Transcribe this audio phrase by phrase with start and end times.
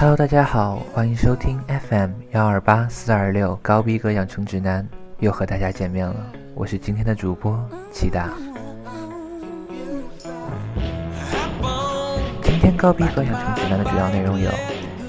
[0.00, 4.88] Hello，大家好，欢迎收听 FM 幺二八四二六高逼格养成指南，
[5.18, 6.16] 又和大家见面了，
[6.54, 8.30] 我是今天的主播齐达。
[12.42, 14.50] 今天高逼格养成指南的主要内容有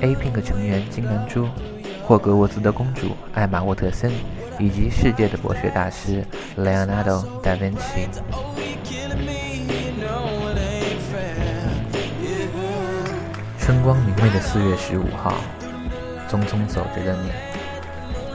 [0.02, 1.48] ：A Pink 成员金南珠、
[2.04, 4.12] 霍格沃兹的公主艾玛沃特森，
[4.60, 6.22] 以及世界的博学大师
[6.58, 8.10] Leonardo da Vinci。
[13.72, 15.34] 春光明媚的四月十五号，
[16.30, 17.32] 匆匆走着的你，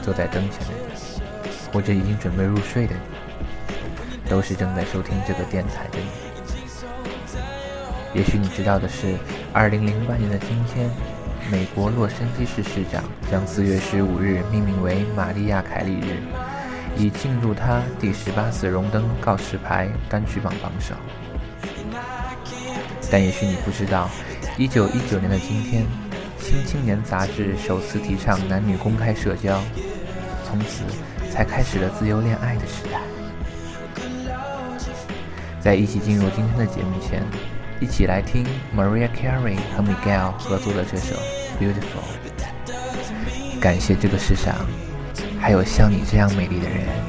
[0.01, 1.21] 坐在灯前的你，
[1.71, 6.07] 或者已经准备入睡的你，都是正在收听这个电台的你。
[8.15, 9.15] 也许你知道的是，
[9.53, 10.89] 二零零八年的今天，
[11.51, 16.17] 美国洛杉矶市市长将四月十五日命名为玛利亚·凯莉日，
[16.95, 20.95] 以庆祝她第十八次荣登告示牌单曲榜榜首。
[23.11, 24.09] 但也许你不知道。
[24.57, 25.83] 一九一九年的今天，
[26.39, 29.61] 《新青年》杂志首次提倡男女公开社交，
[30.43, 30.83] 从此
[31.31, 32.99] 才开始了自由恋爱的时代。
[35.59, 37.21] 在一起进入今天的节目前，
[37.79, 38.43] 一起来听
[38.75, 41.15] Maria Carey 和 Miguel 合作的这首
[41.61, 42.01] 《Beautiful》。
[43.61, 44.55] 感谢这个世上
[45.39, 47.06] 还有像你这样美丽的人。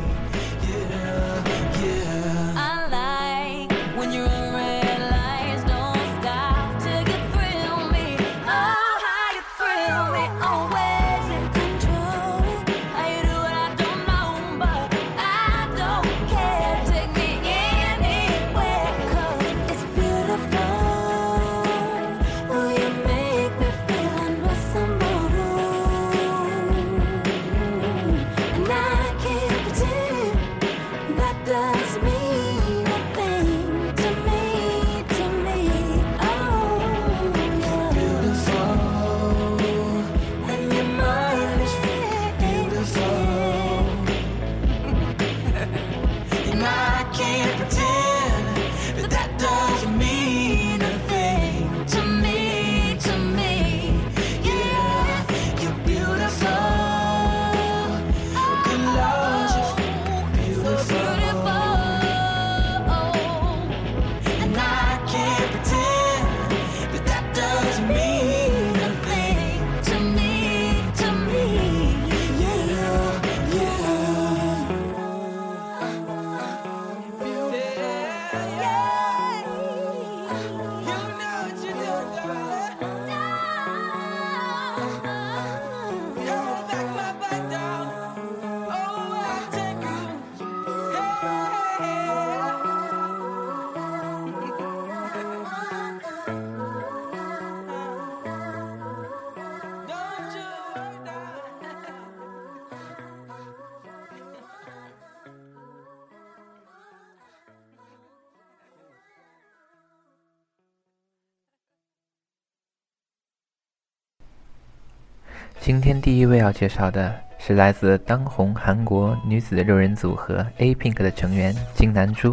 [115.68, 122.32] 今天第一位要介绍的是来自当红韩国女子六人组合 A Pink 的成员金南珠。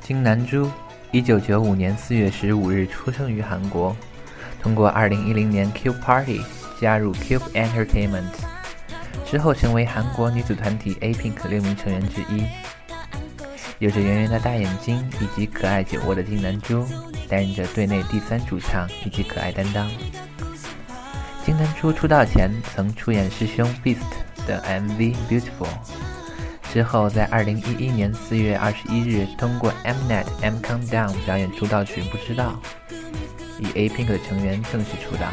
[0.00, 0.70] 金南珠，
[1.10, 3.96] 一九九五年四月十五日出生于韩国，
[4.62, 6.42] 通过二零一零年 Cube Party
[6.80, 8.30] 加入 Cube Entertainment，
[9.24, 12.44] 之后成为韩国女子团体 A Pink 六名成员之一。
[13.80, 16.86] 有着圆圆的大眼睛以及可爱酒窝的金南珠，
[17.28, 19.90] 担任着队内第三主唱以及可爱担当。
[21.46, 24.00] 金南珠出道前曾出演师兄 Beast
[24.48, 25.68] 的 MV Beautiful，
[26.72, 32.60] 之后在2011年4月21日通过 Mnet M Countdown 表演出道曲《不知道》，
[33.60, 35.28] 以 A Pink 的成员正式出道。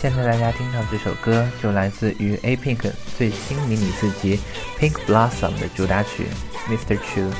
[0.00, 4.38] 现在大家听到这首歌就来自于 A Pink 最新迷你四辑
[4.78, 6.26] Pink Blossom 的主打曲
[6.68, 6.96] Mr.
[6.98, 7.32] True。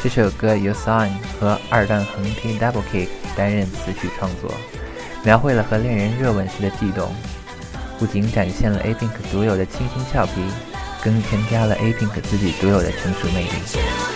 [0.00, 1.10] 这首歌由 Sign
[1.40, 4.54] 和二段横踢 Double Kick 担任词曲创作。
[5.26, 7.12] 描绘了和恋人热吻时的悸动，
[7.98, 10.34] 不仅展现了 A Pink 独有的清新俏皮，
[11.02, 14.15] 更添加了 A Pink 自己独有的成熟魅力。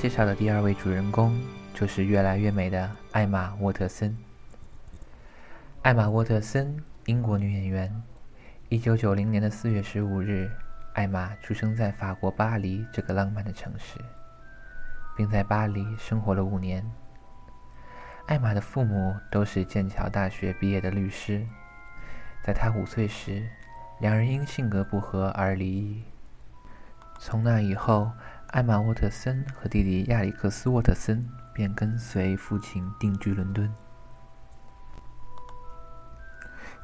[0.00, 1.38] 介绍的第二位主人公
[1.74, 4.16] 就是越来越美的艾玛沃特森。
[5.82, 6.74] 艾玛沃特森，
[7.04, 8.02] 英国女演员。
[8.70, 10.50] 一九九零年的四月十五日，
[10.94, 14.00] 艾玛出生在法国巴黎这个浪漫的城市，
[15.18, 16.82] 并在巴黎生活了五年。
[18.24, 21.46] 艾玛的父母都是剑桥大学毕业的律师。
[22.42, 23.46] 在她五岁时，
[23.98, 26.02] 两人因性格不合而离异。
[27.18, 28.10] 从那以后，
[28.50, 31.24] 艾玛沃特森和弟弟亚历克斯沃特森
[31.54, 33.72] 便跟随父亲定居伦敦。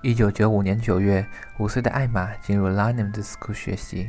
[0.00, 1.26] 一九九五年九月，
[1.58, 4.08] 五岁的艾玛进入 Lynham School 学习。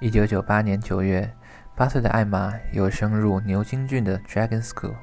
[0.00, 1.32] 一九九八年九月，
[1.76, 4.96] 八岁的艾玛又升入牛津郡的 Dragon School。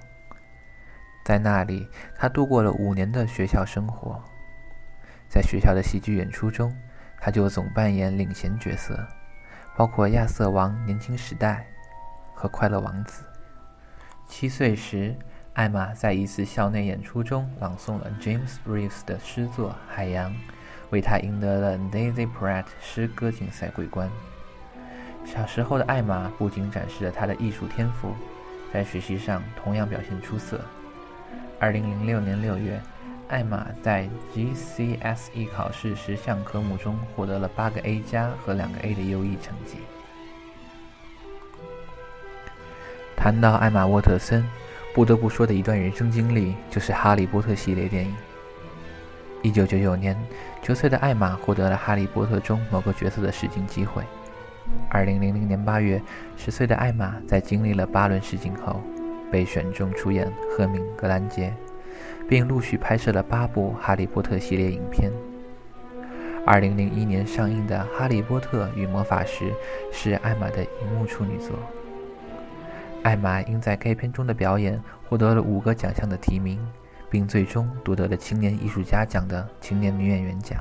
[1.24, 1.88] 在那里，
[2.18, 4.22] 她度过了五年的学校生活。
[5.30, 6.75] 在学校的戏剧演出中，
[7.18, 9.07] 她就总扮演领衔角色。
[9.77, 11.68] 包括《亚瑟王年轻时代》
[12.39, 13.24] 和《快乐王子》。
[14.25, 15.13] 七岁时，
[15.54, 20.31] 艾玛在一次校内演出中朗诵了 James Reeves 的诗作《海洋》，
[20.92, 24.10] 为他赢得了 Daisy Pratt 诗歌竞赛桂冠。
[25.25, 28.13] 小时候的艾玛不仅展示了她的艺术天赋，
[28.71, 30.62] 在学习上同样表现出色。
[31.60, 32.81] 二零零六年六月。
[33.27, 39.77] 艾玛在 GCSE 考试十项科目中获得了八个 A 加和两个 A 的优异成绩。
[43.16, 44.45] 谈到艾玛沃特森，
[44.94, 48.16] 不得不说的一段人生经历就是《哈利波特》系列电影。
[49.42, 50.16] 一九九九年，
[50.62, 54.04] 九岁的艾玛获得了《哈利波特》中某个角色的试镜机会。
[54.90, 55.99] 二零零零年八月，
[56.38, 58.81] 十岁的艾玛在经历了八轮试镜后，
[59.31, 61.52] 被选中出演赫敏·格兰杰。
[62.27, 65.11] 并陆续拍摄了八部《哈利波特》系列影片。
[66.45, 69.45] 二零零一年上映的《哈利波特与魔法石》
[69.91, 71.57] 是艾玛的荧幕处女作。
[73.03, 76.59] 艾玛因在该片中的表演获得了五个奖项的提名，
[77.09, 80.59] 并最终夺得了青年艺术家奖的青年女演员奖。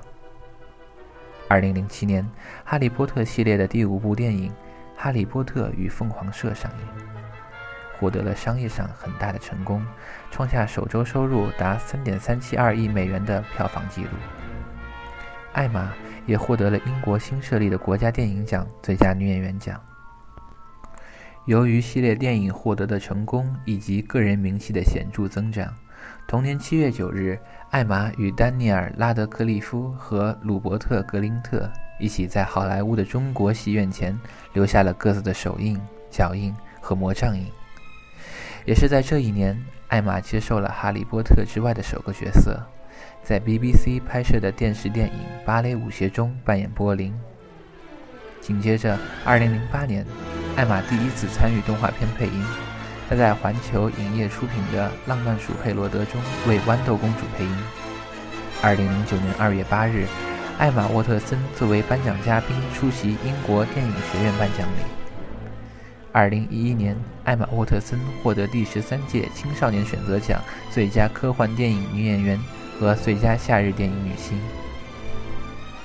[1.49, 2.23] 二零零七年，
[2.64, 4.50] 《哈利波特》系列的第五部电影
[4.97, 7.13] 《哈利波特与凤凰社》上映。
[8.05, 9.83] 获得了商业上很大的成功，
[10.31, 14.11] 创下首周收入达三点三七二亿美元的票房纪录。
[15.55, 15.91] 艾玛
[16.27, 19.81] 也获得了英国新设立的国家电影奖最佳女演员奖。
[21.47, 25.75] 由于系列电影获得的成功以及个人名气的显著增长，
[26.29, 27.39] 同年七月九日，
[27.71, 34.15] 艾玛与丹尼尔·拉德克利夫和鲁伯特·格林特一起在好莱坞的中国戏院前
[34.53, 35.81] 留下了各自的手印、
[36.11, 37.47] 脚印和魔杖印。
[38.66, 42.59] 也是在这一年，艾玛接受了《哈利波特》之外的首个角色，
[43.23, 45.12] 在 BBC 拍摄的电视电影
[45.44, 47.14] 《芭蕾舞鞋》中扮演波林。
[48.40, 50.06] 紧接着，2008年，
[50.56, 52.44] 艾玛第一次参与动画片配音，
[53.09, 56.18] 她在环球影业出品的《浪漫鼠佩罗德》中
[56.49, 57.56] 为豌豆公主配音。
[58.62, 58.76] 2009
[59.21, 60.06] 年2月8日，
[60.59, 65.04] 艾玛沃特森作为颁奖嘉宾出席英国电影学院颁奖礼。
[66.14, 70.40] 二零一一年，艾玛沃特森获得第十三届青少年选择奖
[70.71, 72.40] 最佳科幻电影女演员
[72.78, 74.38] 和最佳夏日电影女星。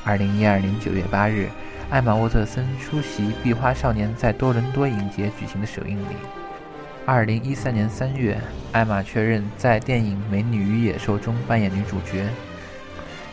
[0.03, 1.49] 二零一二年九月八日，
[1.89, 6.15] 艾玛沃特森出席《壁花少年》在多伦多影节举行的首映礼。
[7.07, 8.39] 二零一三年三月，
[8.71, 12.23] 艾玛确认在电影《美女与野兽》中扮演女主角。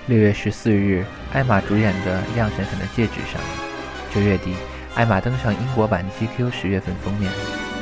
[0.07, 4.15] 六月十四日，艾玛主演的《亮闪闪的戒指》上映。
[4.15, 4.55] 九月底。
[4.97, 7.31] 艾玛登上英国版 GQ 十月份封面。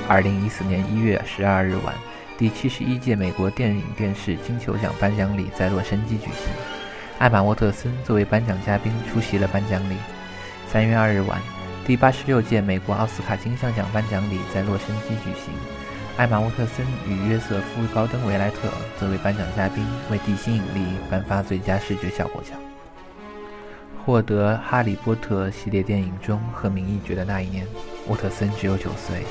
[0.09, 1.95] 二零一四年一月十二日晚，
[2.37, 6.53] 第七十一届美国电影电视金球奖颁奖礼在洛杉矶举行，
[7.21, 9.95] 艾玛沃特森作为颁奖嘉宾出席了颁奖礼。
[10.69, 11.41] 三月二日晚，
[11.87, 15.55] 第八十六届美国奥斯卡金像奖颁奖礼在洛杉矶举行，
[16.17, 18.69] 艾玛沃特森与约瑟夫·高登·维莱特
[18.99, 20.81] 作为颁奖嘉宾，为《地心引力》
[21.11, 22.59] 颁发最佳视觉效果奖。
[24.05, 27.67] 获得《哈利波特》系列电影中赫敏一角的那一年，
[28.07, 29.23] 沃特森只有九岁，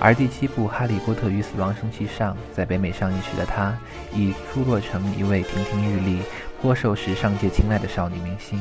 [0.00, 3.72] 而第七部《哈利波特与死亡圣器》上在北美上映时的他，
[4.12, 6.22] 已出落成一位亭亭玉立、
[6.60, 8.60] 颇受时尚界青睐的少女明星。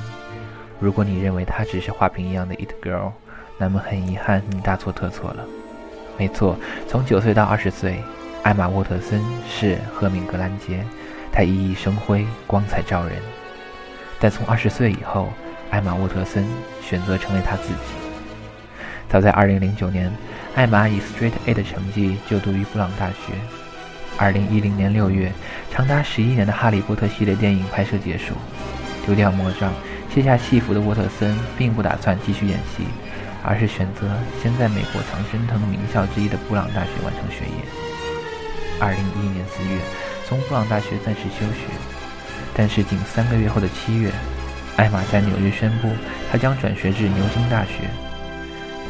[0.79, 3.11] 如果你认为她只是花瓶一样的 It Girl，
[3.57, 5.43] 那么很遗憾，你大错特错了。
[6.15, 6.55] 没错，
[6.87, 8.03] 从九岁到二十岁，
[8.43, 10.85] 艾玛沃特森是赫敏·格兰杰，
[11.31, 13.15] 她熠熠生辉，光彩照人。
[14.19, 15.31] 但从二十岁以后，
[15.69, 16.45] 艾玛沃特森
[16.81, 17.79] 选择成为他自己。
[19.07, 20.11] 早在2009年，
[20.55, 23.33] 艾玛以 Straight A 的成绩就读于布朗大学。
[24.17, 25.31] 2010年6月，
[25.71, 28.33] 长达十一年的《哈利波特》系列电影拍摄结束，
[29.05, 29.71] 丢掉魔杖、
[30.13, 32.83] 卸下戏服的沃特森并不打算继续演戏，
[33.41, 34.09] 而是选择
[34.43, 37.63] 先在美国常春藤名校之一的布朗大学完成学业。
[38.81, 39.79] 二零一一年四月，
[40.27, 41.65] 从布朗大学暂时休学，
[42.59, 44.11] 但是仅三个月后的七月，
[44.75, 45.87] 艾玛在纽约宣布，
[46.29, 47.89] 她将转学至牛津大学。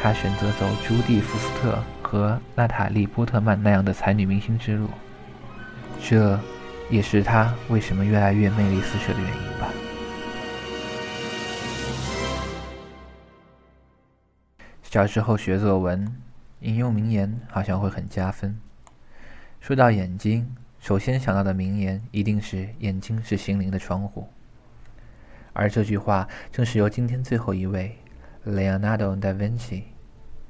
[0.02, 4.90] 她选择走朱蒂·福斯特和娜塔莉·波特曼那样的才女明星之路，
[6.02, 6.40] 这
[6.90, 9.70] 也是她为什么越来越魅力四射的原因吧。
[14.82, 16.12] 小时候学作文，
[16.62, 18.60] 引用名言好像会很加分。
[19.60, 24.28] 说到眼睛，首先想到的名言一定是“眼睛是心灵的窗户”。
[25.54, 27.98] 而这句话正是由今天最后一位
[28.46, 29.84] Leonardo da Vinci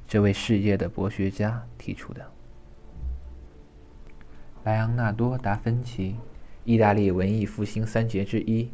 [0.08, 2.26] 这位世界的博学家提出的。
[4.66, 6.16] 莱昂纳多·达芬奇，
[6.64, 8.72] 意大利文艺复兴三杰之一，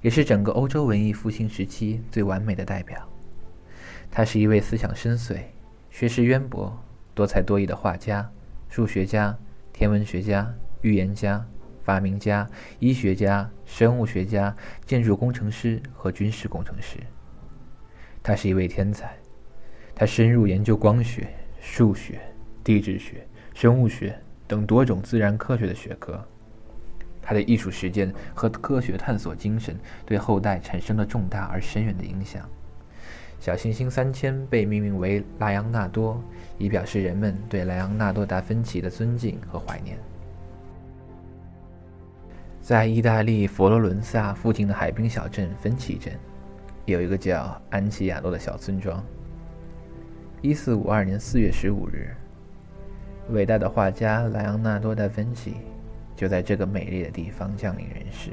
[0.00, 3.06] 也是整个欧洲文艺复兴时期最完美的代表。
[4.10, 5.42] 他是一位思想深邃、
[5.90, 6.82] 学识渊博、
[7.14, 8.30] 多才多艺的画家、
[8.68, 9.36] 数学家、
[9.72, 10.54] 天文学家、
[10.84, 11.42] 预言家、
[11.82, 12.46] 发明家、
[12.78, 16.98] 医学家、生物学家、建筑工程师和军事工程师。
[18.22, 19.16] 他是一位天才，
[19.94, 21.26] 他深入研究光学、
[21.58, 22.20] 数学、
[22.62, 24.14] 地质学、生物学
[24.46, 26.22] 等多种自然科学的学科。
[27.22, 32.46] 他的艺术实践和科学探索精神对后代产生了重大而深远的影响。
[33.40, 36.22] 小行星三千被命名为莱昂纳多，
[36.58, 39.98] 以表示人们对莱昂纳多·达芬奇的尊敬和怀念。
[42.64, 46.18] 在意大利佛罗伦萨附近的海滨小镇芬奇镇，
[46.86, 49.04] 有一个叫安琪亚诺的小村庄。
[50.40, 52.16] 一四五二年四月十五日，
[53.28, 55.56] 伟大的画家莱昂纳多·达芬奇
[56.16, 58.30] 就在这个美丽的地方降临人世。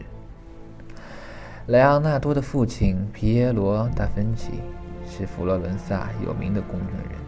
[1.68, 4.62] 莱昂纳多的父亲皮耶罗·达芬奇。
[5.06, 7.20] 是佛罗伦萨有名的工人，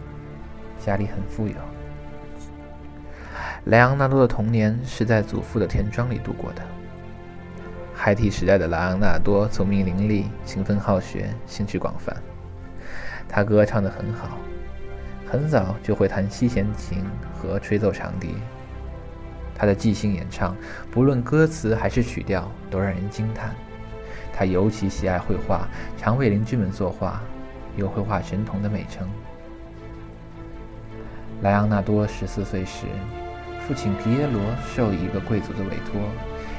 [0.79, 1.55] 家里很富有。
[3.65, 6.61] 莱昂纳多的童年是在祖父的田庄里度过的。
[8.05, 12.13] 孩提时代的莱昂纳多聪明伶俐、勤奋好学、兴趣广泛。
[13.29, 14.37] 他歌唱得很好，
[15.25, 16.97] 很早就会弹七弦琴
[17.33, 18.35] 和吹奏长笛。
[19.55, 20.53] 他的即兴演唱，
[20.91, 23.55] 不论歌词还是曲调，都让人惊叹。
[24.33, 25.65] 他尤其喜爱绘画，
[25.97, 27.21] 常为邻居们作画。
[27.77, 29.07] 有绘画神童的美称。
[31.41, 32.85] 莱昂纳多十四岁时，
[33.61, 34.41] 父亲皮耶罗
[34.75, 36.01] 受一个贵族的委托，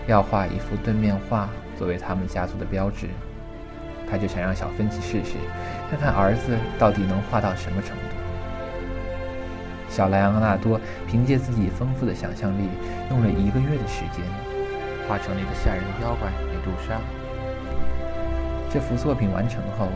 [0.06, 3.08] 要画一幅盾面画作为他们家族的标志。
[4.10, 5.36] 他就想让小芬奇试试，
[5.90, 8.14] 看看儿子到底能画到什么程度。
[9.88, 12.68] 小莱昂纳多凭借自己丰富的想象力，
[13.10, 14.22] 用了一个月的时间，
[15.08, 17.00] 画成了一个吓人的妖怪美杜莎。
[18.70, 19.88] 这幅作品完成后。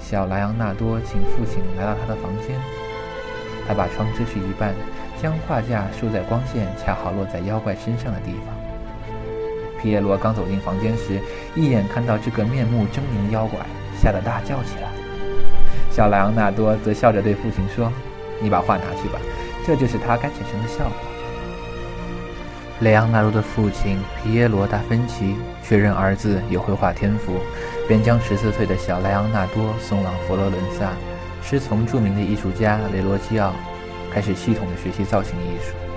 [0.00, 2.56] 小莱昂纳多请父亲来到他的房间，
[3.66, 4.72] 他把窗支去一半，
[5.20, 8.57] 将画架竖在光线恰好落在妖怪身上的地方。
[9.80, 11.20] 皮耶罗刚走进房间时，
[11.54, 13.58] 一眼看到这个面目狰狞的妖怪，
[14.00, 14.88] 吓得大叫起来。
[15.90, 17.92] 小莱昂纳多则笑着对父亲说
[18.40, 19.18] ：“你把画拿去吧，
[19.66, 20.96] 这就是他该产生的效果。”
[22.80, 27.32] 莱昂纳多的父亲皮耶罗·达芬奇确认儿子有绘画天赋。
[27.88, 30.92] 便将十四岁的小莱昂纳多送往佛罗伦萨，
[31.42, 33.54] 师从著名的艺术家雷罗基奥，
[34.12, 35.87] 开始系统的学习造型艺术。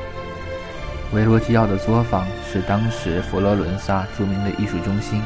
[1.13, 5.21] 维罗基奥的作坊是当时佛罗伦萨著名的艺术中心，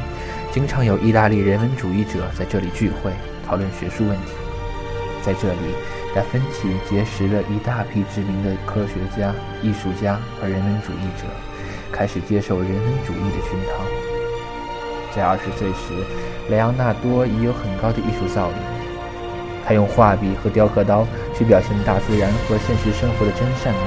[0.52, 3.12] 经常有意大利人文主义者在这里聚会
[3.48, 4.32] 讨论学术问题。
[5.22, 5.76] 在这里，
[6.14, 11.26] 达芬奇结识了一大批知名的科学家、艺术家和人文主义者，
[11.92, 13.84] 开始接受人文主义的熏陶。
[15.16, 16.04] 在二十岁时。
[16.48, 18.54] 莱昂纳多已有很高的艺术造诣，
[19.66, 23.80] 他用画笔和雕刻刀去表现大自然和现实生活的真善美，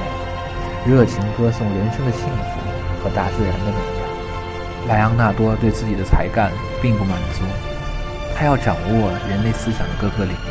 [0.85, 4.07] 热情歌颂人生的幸福和大自然的美妙。
[4.87, 7.43] 莱昂纳多对自己的才干并不满足，
[8.35, 10.49] 他要掌握人类思想的各个领域。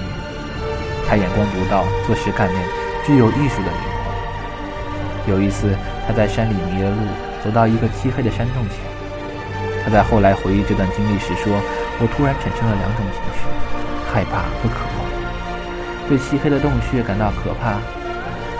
[1.09, 2.63] 他眼光独到，做事干练，
[3.05, 3.81] 具有艺术的灵
[5.25, 5.35] 魂。
[5.35, 5.75] 有一次，
[6.07, 6.97] 他在山里迷了路，
[7.43, 8.79] 走到一个漆黑的山洞前。
[9.85, 11.53] 他在后来回忆这段经历时说。
[12.01, 13.43] 我突然产生了两种情绪：
[14.07, 16.09] 害怕和渴望。
[16.09, 17.75] 对漆黑的洞穴感到可怕，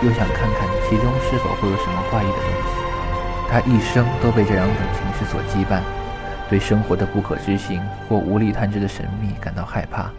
[0.01, 2.79] 又想看看其中是否会有什么怪异的东西。
[3.49, 5.81] 他一生都被这两种情绪所羁绊，
[6.49, 10.11] 对生活的不可知性或无力探知的神秘感到害怕，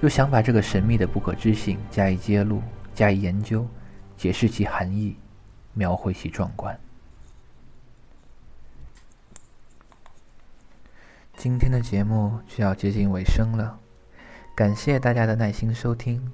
[0.00, 2.62] 又想把这个神秘的不可知性加以揭露、
[2.94, 3.66] 加以研究、
[4.16, 5.16] 解释其含义、
[5.74, 6.78] 描绘其壮观。
[11.36, 13.78] 今天的节目就要接近尾声了，
[14.54, 16.32] 感谢大家的耐心收听，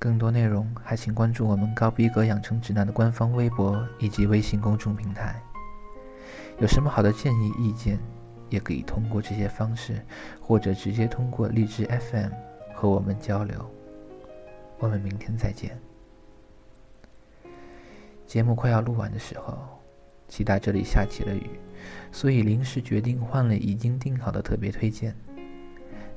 [0.00, 5.38] 更多内容还请关注我们高逼格养成指南的官方微博以及微信公众平台。
[6.58, 7.98] 有什么好的建议意见，
[8.48, 10.00] 也可以通过这些方式，
[10.40, 12.30] 或者直接通过荔枝 FM
[12.74, 13.70] 和我们交流。
[14.78, 15.78] 我们明天再见。
[18.26, 19.58] 节目快要录完的时候，
[20.28, 21.60] 期待这里下起了雨，
[22.10, 25.14] 所以临时决定换了已经定好的特别推荐。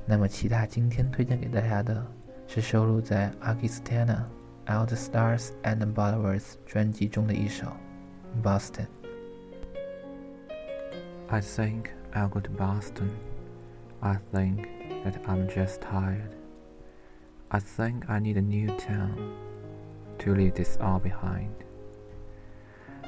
[0.06, 2.06] 那么，期待今天推荐给大家的
[2.53, 4.23] 是收录在《Augustana
[4.65, 7.67] All the Stars and Boulevards》专辑中的一首《
[8.43, 13.09] Boston》。I think I'll go to Boston.
[14.01, 14.67] I think
[15.03, 16.31] that I'm just tired.
[17.49, 19.35] I think I need a new town
[20.19, 21.53] to leave this all behind.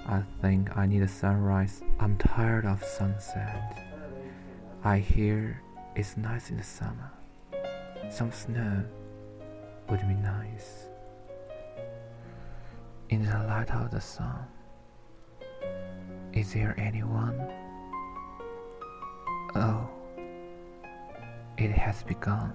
[0.07, 1.81] I think I need a sunrise.
[1.99, 3.83] I'm tired of sunset.
[4.83, 5.61] I hear
[5.95, 7.11] it's nice in the summer.
[8.09, 8.83] Some snow
[9.88, 10.86] would be nice.
[13.08, 14.46] In the light of the sun,
[16.32, 17.40] is there anyone?
[19.54, 19.88] Oh,
[21.56, 22.52] it has begun.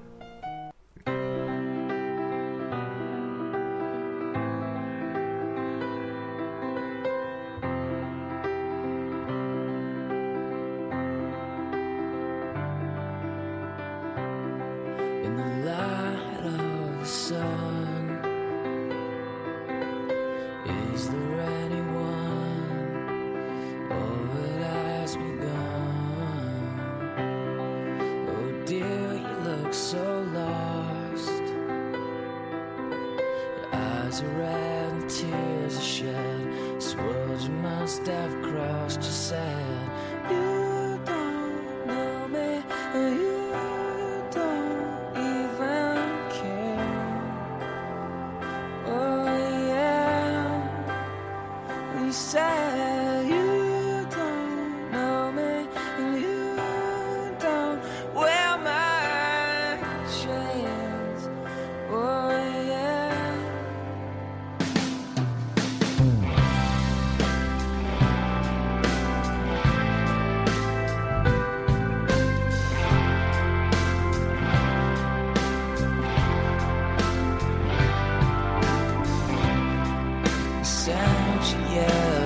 [81.82, 82.21] yeah.